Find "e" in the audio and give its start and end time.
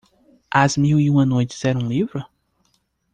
0.99-1.11